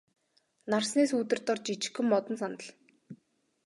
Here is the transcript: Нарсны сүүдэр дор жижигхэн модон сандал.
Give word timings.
Нарсны 0.71 1.03
сүүдэр 1.09 1.39
дор 1.47 1.59
жижигхэн 1.65 2.05
модон 2.11 2.35
сандал. 2.41 2.69